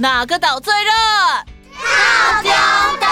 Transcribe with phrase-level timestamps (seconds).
[0.00, 0.92] 哪个岛最热？
[1.72, 2.52] 套丁
[3.00, 3.08] 岛。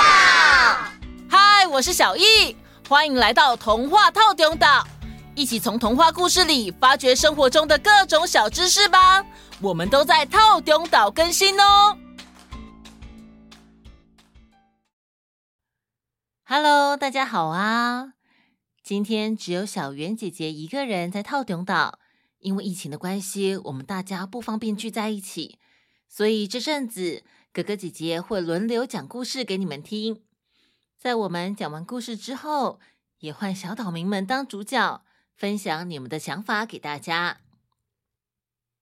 [1.29, 2.57] 嗨，我是小易，
[2.89, 4.87] 欢迎来到童话套丁岛，
[5.35, 9.27] 一起从童话故事里发掘生活中的各种小知识吧。
[9.61, 11.99] 我们都在套丁岛更新哦。
[16.45, 18.13] Hello，大家好啊！
[18.85, 21.99] 今天只有小圆姐姐一个人在套丁岛，
[22.39, 25.59] 因为疫情的关系，我们大家不方便聚在一起，
[26.09, 30.23] 所以这阵子哥哥姐姐会轮流讲故事给你们听。
[30.99, 32.81] 在我们讲完故事之后，
[33.19, 37.41] 也换小岛民们当主角，分享你们的想法给大家。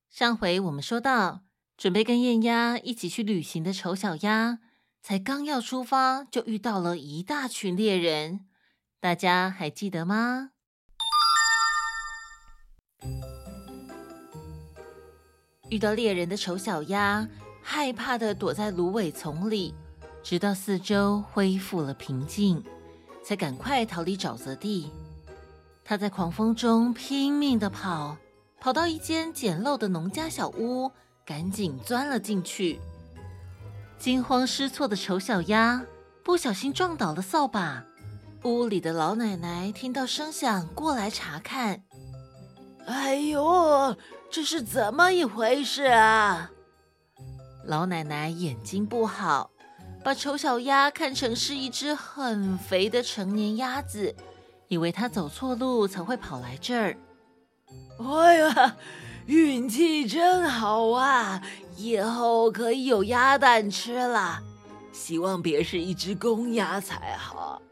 [0.08, 1.42] 上回我们说到，
[1.76, 4.60] 准备跟燕鸭一起去旅行的丑小鸭。
[5.02, 8.46] 才刚要出发，就遇到了一大群猎人，
[9.00, 10.52] 大家还记得吗？
[15.70, 17.26] 遇到猎人的丑小鸭，
[17.62, 19.74] 害怕的躲在芦苇丛里，
[20.22, 22.62] 直到四周恢复了平静，
[23.24, 24.90] 才赶快逃离沼泽地。
[25.82, 28.16] 他在狂风中拼命的跑，
[28.60, 30.90] 跑到一间简陋的农家小屋，
[31.24, 32.78] 赶紧钻了进去。
[33.98, 35.82] 惊慌失措的丑小鸭
[36.22, 37.84] 不小心撞倒了扫把，
[38.44, 41.82] 屋里的老奶奶听到声响过来查看。
[42.86, 43.96] 哎呦，
[44.34, 46.50] 这是怎么一回事啊？
[47.66, 49.52] 老奶奶眼睛不好，
[50.02, 54.12] 把丑小鸭看成是一只很肥的成年鸭子，
[54.66, 56.96] 以为它走错路才会跑来这儿。
[58.00, 58.76] 哎呀！
[59.26, 61.40] 运气真好啊！
[61.76, 64.42] 以后可以有鸭蛋吃了。
[64.92, 67.62] 希望别是一只公鸭才好。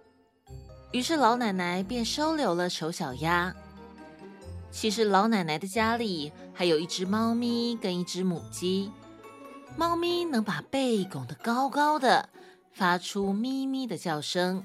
[0.92, 3.52] 于是老奶奶便收留了丑小鸭。
[4.72, 8.90] 其实老奶奶的家里还有一只猫咪跟一只母鸡。
[9.76, 12.30] 猫咪能把背拱得高高的，
[12.72, 14.64] 发出咪咪的叫声。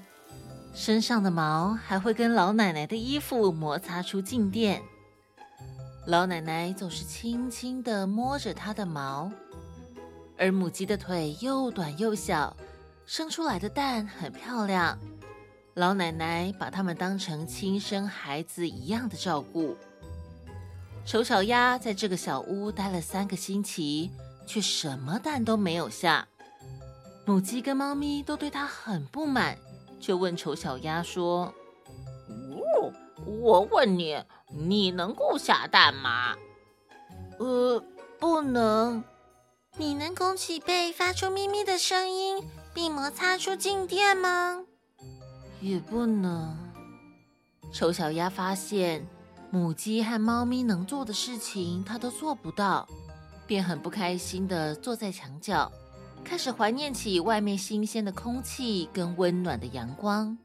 [0.74, 4.82] 身上的毛还会跟老奶奶的衣服摩擦出静电。
[6.06, 9.30] 老奶奶总是轻轻地摸着它的毛，
[10.38, 12.56] 而母鸡的腿又短又小，
[13.04, 14.98] 生出来的蛋很漂亮。
[15.74, 19.76] 老奶奶把它们当成亲生孩子一样的照顾。
[21.08, 24.10] 丑小鸭在这个小屋待了三个星期，
[24.46, 26.28] 却什么蛋都没有下。
[27.24, 29.56] 母鸡跟猫咪都对它很不满，
[29.98, 31.46] 就问丑小鸭说
[32.28, 32.92] ：“哦，
[33.24, 36.34] 我问你。”你能够下蛋吗？
[37.38, 37.82] 呃，
[38.18, 39.04] 不能。
[39.76, 42.42] 你能拱起背发出咪咪的声音，
[42.72, 44.64] 并摩擦出静电吗？
[45.60, 46.56] 也不能。
[47.72, 49.06] 丑小鸭发现
[49.50, 52.86] 母鸡和猫咪能做的事情，它都做不到，
[53.46, 55.72] 便很不开心地坐在墙角，
[56.22, 60.36] 开始怀念起外面新鲜的空气跟温暖的阳光。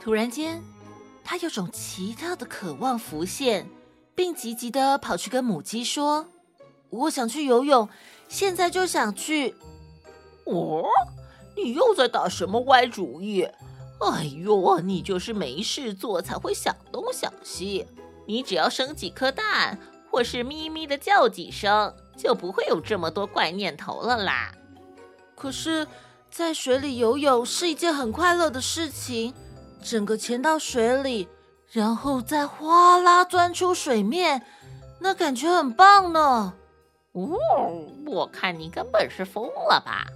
[0.00, 0.62] 突然间，
[1.24, 3.68] 他有种奇特的渴望浮现，
[4.14, 6.28] 并急急地跑去跟母鸡说
[6.90, 7.88] ：“我想去游泳，
[8.28, 9.56] 现在就想去。
[10.46, 10.84] ”“哦，
[11.56, 13.48] 你又在打什么歪主意？
[14.02, 17.86] 哎呦，你就是没事做才会想东想西。
[18.26, 19.78] 你只要生几颗蛋，
[20.10, 24.52] 或是咪咪的叫几声，就不会有这么多怪念头了啦。”
[25.36, 25.86] 可是，
[26.30, 29.34] 在水里游泳是一件很快乐的事情。
[29.82, 31.28] 整个潜到水里，
[31.72, 34.42] 然后再哗啦钻出水面，
[35.00, 36.54] 那感觉很棒呢。
[37.10, 37.36] 哦，
[38.06, 40.06] 我看你根本是疯了吧！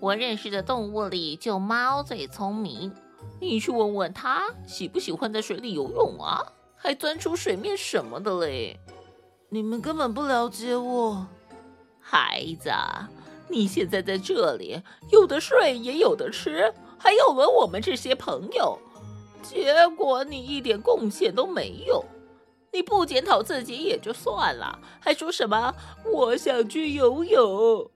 [0.00, 2.90] 我认识的动物里，就猫最聪明。
[3.40, 6.44] 你去问问他，喜不喜欢在水里游泳啊？
[6.76, 8.78] 还钻出水面什么的嘞？
[9.48, 11.26] 你们根本不了解我，
[11.98, 12.70] 孩子。
[13.48, 14.80] 你现在在这里，
[15.10, 18.78] 有的睡，也有的吃，还要了我们这些朋友。
[19.42, 22.04] 结果你一点贡献都没有，
[22.72, 25.74] 你不检讨自己也就算了，还说什么
[26.12, 27.90] 我想去游泳？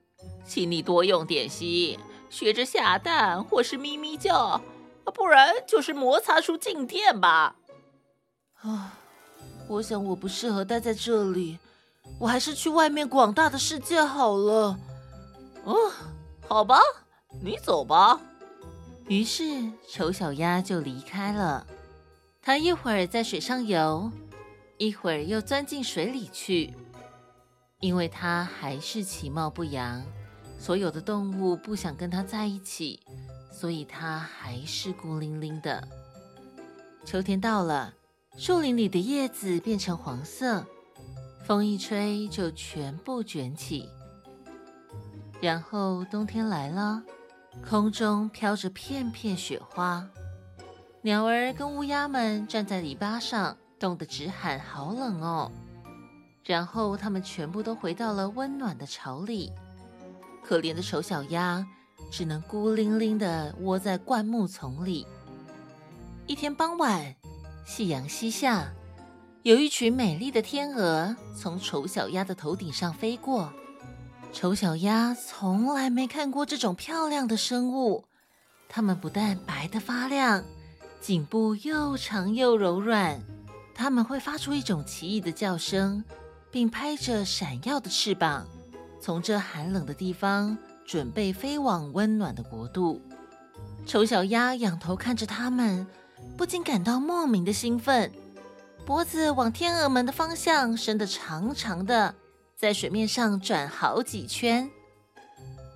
[0.44, 1.98] 请你多用点心，
[2.28, 4.60] 学着下蛋或是咪咪叫，
[5.12, 7.56] 不然就是摩擦出静电吧。
[8.62, 8.98] 啊，
[9.68, 11.58] 我想我不适合待在这里，
[12.18, 14.78] 我还是去外面广大的世界好了。
[15.64, 15.76] 哦，
[16.48, 16.78] 好吧，
[17.42, 18.20] 你走吧。
[19.06, 21.66] 于是，丑小鸭就离开了。
[22.40, 24.10] 它一会儿在水上游，
[24.78, 26.74] 一会儿又钻进水里去。
[27.80, 30.02] 因为它还是其貌不扬，
[30.58, 33.00] 所有的动物不想跟它在一起，
[33.54, 35.86] 所以它还是孤零零的。
[37.04, 37.94] 秋天到了，
[38.36, 40.66] 树林里的叶子变成黄色，
[41.46, 43.88] 风一吹就全部卷起。
[45.40, 47.00] 然后冬天来了，
[47.68, 50.04] 空中飘着片片雪花，
[51.02, 55.52] 鸟儿跟乌鸦们站在篱笆上，冻得直喊“好冷哦”。
[56.44, 59.52] 然后他们全部都回到了温暖的巢里，
[60.42, 61.64] 可怜的丑小鸭
[62.10, 65.06] 只能孤零零地窝在灌木丛里。
[66.26, 67.14] 一天傍晚，
[67.66, 68.72] 夕阳西下，
[69.42, 73.52] 有一群美丽的天鹅从丑小鸭的头顶上飞过。
[74.32, 78.04] 丑小鸭从来没看过这种漂亮的生物，
[78.68, 80.44] 它们不但白得发亮，
[81.00, 83.20] 颈部又长又柔软，
[83.74, 86.04] 它们会发出一种奇异的叫声。
[86.50, 88.46] 并拍着闪耀的翅膀，
[89.00, 90.56] 从这寒冷的地方
[90.86, 93.00] 准备飞往温暖的国度。
[93.86, 95.86] 丑小鸭仰头看着他们，
[96.36, 98.10] 不禁感到莫名的兴奋，
[98.86, 102.14] 脖子往天鹅们的方向伸得长长的，
[102.56, 104.70] 在水面上转好几圈。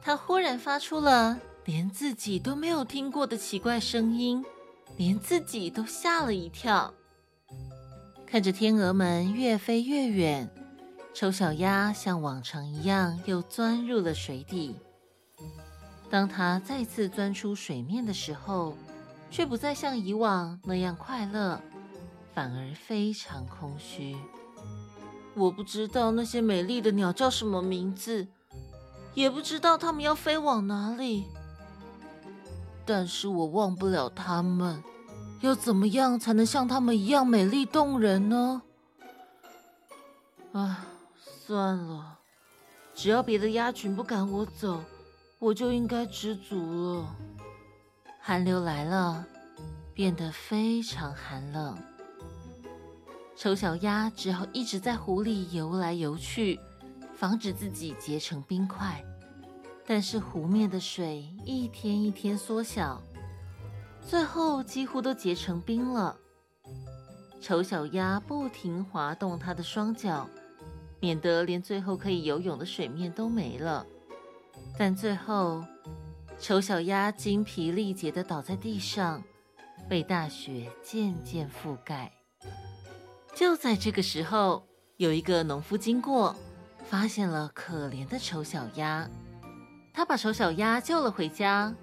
[0.03, 4.43] 它忽然发出了连自己都没有听过的奇怪声音，
[4.97, 6.95] 连自己都吓了一跳。
[8.27, 10.49] 看着天鹅们越飞越远。
[11.15, 14.77] 丑小鸭像往常一样又钻入了水底。
[16.11, 18.75] 当它再次钻出水面的时候，
[19.31, 21.61] 却不再像以往那样快乐，
[22.35, 24.17] 反而非常空虚。
[25.35, 28.27] 我不知道那些美丽的鸟叫什么名字，
[29.15, 31.27] 也不知道它们要飞往哪里，
[32.87, 34.83] 但是我忘不了它们。
[35.41, 38.63] 要怎么样才能像它们一样美丽动人呢？
[40.53, 40.87] 啊！
[41.47, 42.19] 算了，
[42.95, 44.83] 只要别的鸭群不赶我走，
[45.39, 47.17] 我就应该知足了。
[48.21, 49.25] 寒流来了，
[49.95, 51.79] 变得非常寒冷。
[53.37, 56.59] 丑小鸭只好一直在湖里游来游去，
[57.15, 59.05] 防止自己结成冰块。
[59.87, 63.01] 但是湖面的水一天一天缩小，
[64.03, 66.17] 最后几乎都结成冰了。
[67.41, 70.29] 丑小鸭不停滑动它的双脚。
[71.01, 73.87] 免得连最后可以游泳的水面都没了，
[74.79, 75.65] 但最后，
[76.39, 79.21] 丑小鸭精疲力竭地倒在地上，
[79.89, 82.13] 被大雪渐渐覆盖。
[83.35, 84.63] 就在这个时候，
[84.97, 86.37] 有一个农夫经过，
[86.89, 89.11] 发现了可怜的丑小鸭，
[89.93, 91.75] 他把丑小鸭救了回家。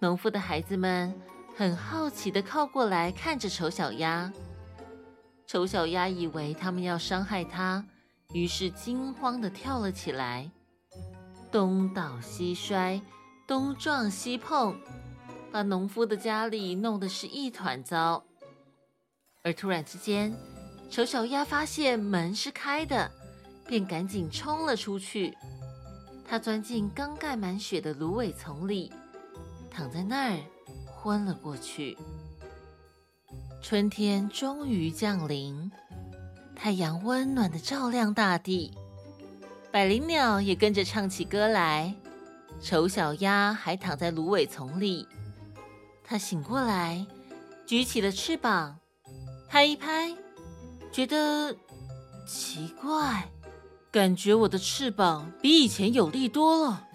[0.00, 1.14] 农夫的孩子们
[1.56, 4.32] 很好奇地靠过来看着丑小鸭，
[5.46, 7.86] 丑小鸭以为他们要伤害它。
[8.32, 10.50] 于是惊慌地跳了起来，
[11.50, 13.00] 东倒西摔，
[13.46, 14.76] 东撞西碰，
[15.52, 18.24] 把农夫的家里弄得是一团糟。
[19.42, 20.34] 而突然之间，
[20.90, 23.10] 丑小鸭发现门是开的，
[23.66, 25.36] 便赶紧冲了出去。
[26.28, 28.92] 它钻进刚盖满雪的芦苇丛里，
[29.70, 30.40] 躺在那儿
[30.84, 31.96] 昏了过去。
[33.62, 35.70] 春天终于降临。
[36.56, 38.74] 太阳温暖的照亮大地，
[39.76, 41.94] 百灵鸟也跟着唱起歌来。
[42.62, 45.06] 丑小鸭还躺在芦苇丛里，
[46.02, 47.06] 它醒过来，
[47.66, 48.78] 举起了翅膀，
[49.46, 50.16] 拍一拍，
[50.90, 51.54] 觉得
[52.26, 53.28] 奇怪，
[53.90, 56.86] 感觉我的翅膀比以前有力多了。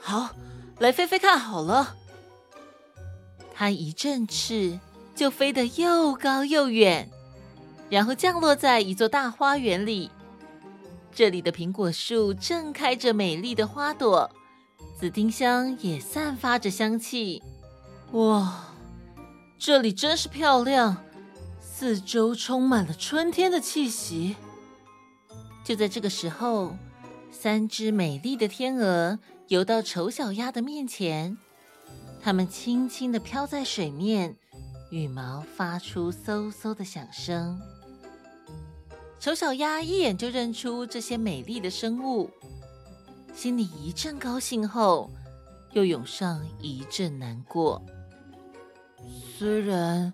[0.00, 0.30] 好，
[0.78, 1.96] 来飞飞看好了。
[3.52, 4.80] 它一振翅，
[5.14, 7.10] 就飞得又高又远。
[7.90, 10.10] 然后降落在一座大花园里，
[11.14, 14.28] 这里的苹果树正开着美丽的花朵，
[14.98, 17.40] 紫丁香也散发着香气。
[18.10, 18.74] 哇，
[19.56, 21.04] 这里真是漂亮，
[21.60, 24.34] 四周充满了春天的气息。
[25.62, 26.76] 就在这个时候，
[27.30, 31.38] 三只美丽的天鹅游到丑小鸭的面前，
[32.20, 34.36] 它们轻轻地飘在水面，
[34.90, 37.60] 羽毛发出嗖嗖的响声。
[39.24, 42.28] 丑小鸭一眼就认出这些美丽的生物，
[43.34, 45.10] 心里一阵高兴后，
[45.72, 47.82] 又涌上一阵难过。
[49.38, 50.12] 虽然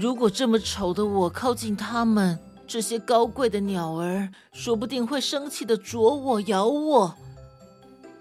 [0.00, 7.16] 如果这么丑的我靠近它们，这些高贵的鸟儿说不定会生气的啄我、咬我。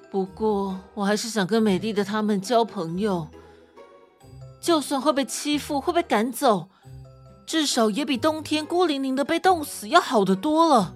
[0.10, 3.28] 不过，我还是想跟美丽的它们交朋友，
[4.60, 6.71] 就算会被欺负、会被赶走。
[7.52, 10.96] 至少也比冬天孤零零的被冻死要好得多了。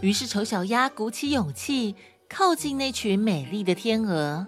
[0.00, 1.94] 于是丑小鸭鼓起勇气
[2.26, 4.46] 靠近那群美丽的天鹅，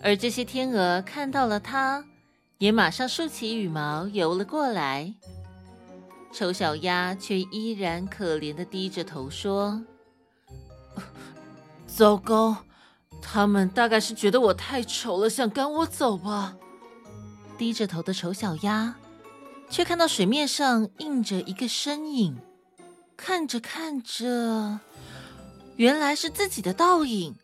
[0.00, 2.04] 而这些天鹅看到了它，
[2.58, 5.12] 也马上竖起羽毛游了过来。
[6.32, 9.82] 丑小鸭却依然可怜的低着头说
[11.88, 12.58] ：“糟糕，
[13.20, 16.54] 他们大概是觉得我太丑了，想赶我走吧。
[17.58, 18.94] 低着头的丑小鸭，
[19.74, 22.38] 却看到水面上映着一个身影，
[23.16, 24.78] 看着看着，
[25.74, 27.34] 原来是自己的倒影。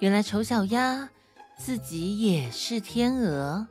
[0.00, 1.08] 原来丑小鸭
[1.56, 3.66] 自己也是天鹅。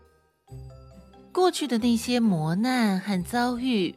[1.31, 3.93] 过去的那些磨难和遭遇，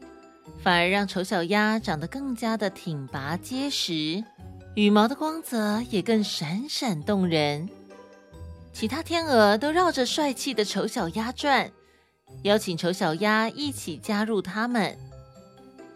[0.62, 4.22] 反而让丑小鸭长得更加的挺拔结实，
[4.74, 7.70] 羽毛的光泽也更闪闪动人。
[8.74, 11.72] 其他天鹅都绕着帅气的丑小鸭转，
[12.42, 14.96] 邀请丑小鸭一起加入他们。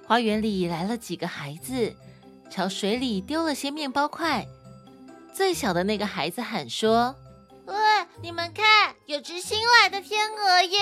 [0.07, 1.95] 花园里来了几个孩子，
[2.51, 4.47] 朝水里丢了些面包块。
[5.33, 7.17] 最小的那个孩子喊说
[7.67, 7.75] ：“喂，
[8.23, 10.79] 你们看，有只新来的天鹅耶！”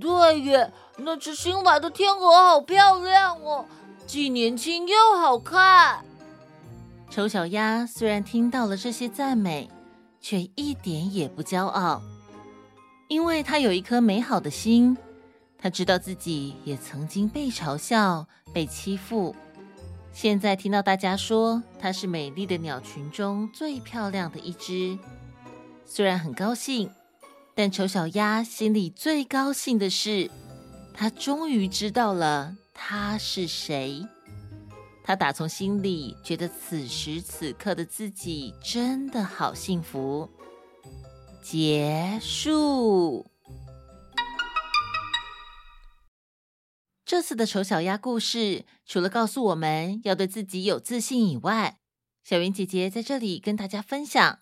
[0.00, 3.64] 对耶，那只新来的天鹅好漂亮哦，
[4.06, 6.04] 既年轻又好看。
[7.10, 9.68] 丑小鸭虽然听到了这些赞美，
[10.20, 12.02] 却一点也不骄傲，
[13.12, 14.96] 因为他有一颗美好的心。
[15.58, 19.36] 他知道自己也曾经被嘲笑、被欺负，
[20.14, 24.98] 现在听到大家说他是美丽的鸟群中最漂亮的一只，
[25.84, 26.90] 虽然很高兴。
[27.54, 30.30] 但丑小鸭心里最高兴的是，
[30.94, 34.06] 他终于知道了他是谁。
[35.04, 40.30] 他打从心里觉得此时此刻的自己真的好幸福。
[41.42, 43.30] 结束。
[47.04, 51.78] 这次的丑小鸭故事，除了告诉我们要对自己有自信以外，
[52.24, 54.38] 小云姐姐在这里跟大家分享。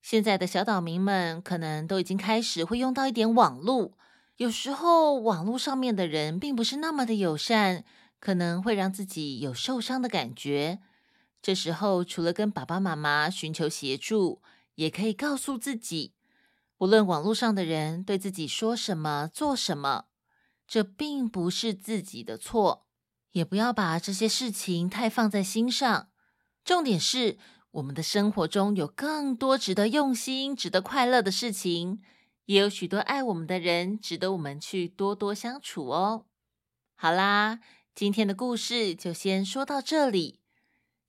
[0.00, 3.98] 现在的小岛民们可能都已经开始会用到一点网络，
[4.38, 7.84] 有时候网络上面的人并不是那么的友善，
[8.18, 10.78] 可能会让自己有受伤的感觉。
[11.42, 14.40] 这时候除了跟爸爸妈妈寻求协助，
[14.76, 16.14] 也可以告诉自己，
[16.78, 20.06] 无论网络上的人对自己说什么、做什么，
[20.66, 22.86] 这并不是自己的错，
[23.32, 26.08] 也不要把这些事情太放在心上。
[26.64, 27.38] 重点是。
[27.72, 32.00] 我们的生活中有更多值得用心、值得快乐的事情，
[32.46, 36.24] 也有许多爱我们的人，值得我们去多多相处哦。
[36.96, 37.60] 好啦，
[37.94, 40.40] 今天的故事就先说到这里，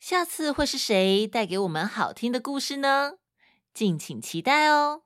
[0.01, 3.13] 下次会是谁带给我们好听的故事呢？
[3.73, 5.03] 敬请期待哦。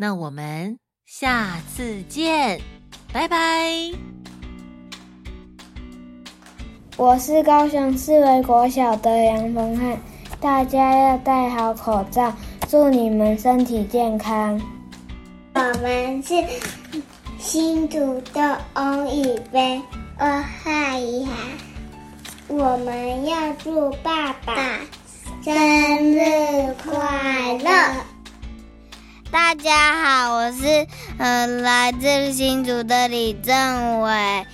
[0.00, 2.58] 那我们下次见，
[3.12, 3.36] 拜拜。
[6.96, 10.00] 我是高雄市维国小的杨峰汉。
[10.40, 12.34] 大家要戴好口罩，
[12.66, 14.58] 祝你们身体健康。
[15.52, 16.32] 我们是
[17.38, 19.82] 新竹的翁宇飞，
[20.16, 21.32] 二号一号。
[22.48, 24.80] 我们要祝爸爸
[25.44, 25.54] 生
[26.14, 28.19] 日快乐。
[29.32, 34.44] 大家好，我是呃来自新竹的李正伟。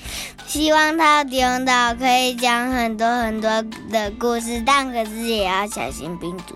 [0.47, 3.50] 希望他的领导可以讲很多很多
[3.90, 6.54] 的故事，但可是也要小心病毒。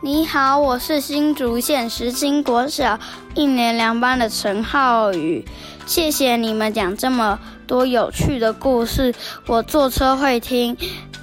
[0.00, 2.96] 你好，我是新竹县实心国小
[3.34, 5.44] 一年两班的陈浩宇。
[5.84, 9.12] 谢谢你们讲这么多有趣的故事，
[9.48, 10.76] 我坐车会听，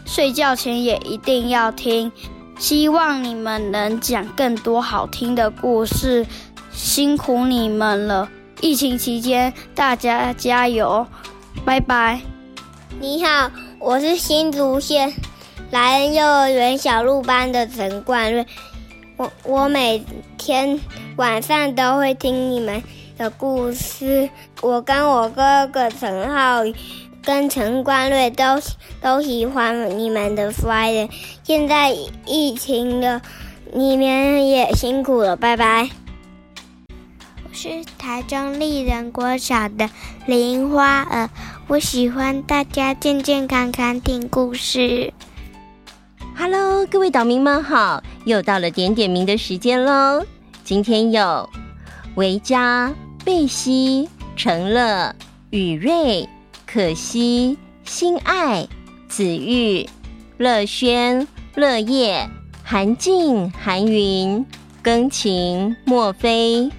[0.06, 2.12] 睡觉前也一定要听。
[2.58, 6.26] 希望你们能讲更多好听的故事，
[6.72, 8.30] 辛苦你们了。
[8.62, 11.06] 疫情期间，大家加油，
[11.66, 12.22] 拜拜。
[13.00, 15.14] 你好，我是新竹县
[15.70, 18.46] 莱恩幼儿园小鹿班的陈冠瑞。
[19.18, 20.04] 我我每
[20.38, 20.80] 天
[21.18, 22.82] 晚上都会听你们
[23.18, 24.30] 的故事。
[24.62, 26.74] 我跟我哥哥陈浩宇
[27.26, 28.44] 跟陈冠瑞都
[29.02, 31.10] 都喜欢你们的 Friday。
[31.44, 31.92] 现在
[32.28, 33.20] 疫情了，
[33.74, 35.90] 你们也辛苦了，拜拜。
[37.44, 39.90] 我是台中丽人国小的
[40.28, 41.32] 林花儿，
[41.68, 45.12] 我喜欢大家健健康康听故事。
[46.38, 50.24] Hello，各位岛民们好，又到了点点名的时间喽。
[50.64, 51.50] 今天有
[52.14, 55.16] 维嘉、贝西、陈乐、
[55.50, 56.30] 雨瑞、
[56.76, 58.68] 可惜、心爱、
[59.08, 59.88] 子玉、
[60.38, 62.30] 乐轩、乐业、
[62.66, 64.46] 韩静、韩云、
[64.84, 66.70] 庚晴、莫非。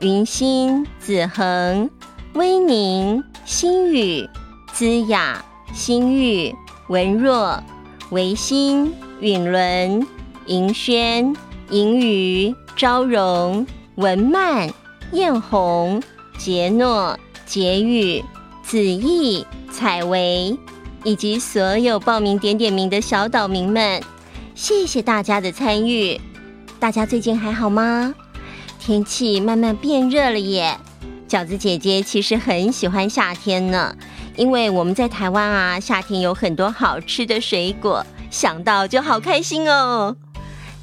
[0.00, 1.88] 云心、子恒、
[2.34, 4.28] 威宁、心雨、
[4.74, 6.54] 姿雅、心玉、
[6.88, 7.58] 文若、
[8.10, 10.06] 维新、允伦、
[10.44, 11.34] 银轩、
[11.70, 14.68] 银鱼、昭荣、文曼、
[15.12, 16.02] 艳红、
[16.36, 18.22] 杰诺、杰宇、
[18.66, 20.58] 子毅、采薇，
[21.04, 24.02] 以及所有报名点点名的小岛民们，
[24.56, 26.20] 谢谢大家的参与。
[26.80, 28.12] 大家最近还好吗？
[28.80, 30.76] 天气慢慢变热了耶。
[31.28, 33.96] 饺子姐姐其实很喜欢夏天呢，
[34.34, 40.16] 因为我们在台湾啊，夏天有很多好吃的水果，想到就好开心哦。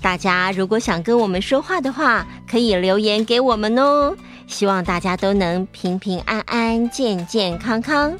[0.03, 4.13] 大家如果想跟我们说话的话，可以留言给我们哦。
[4.45, 8.13] 希望大家都能平平安安、健健康康。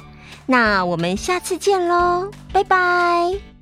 [0.46, 3.53] 那我们下次见喽，拜拜。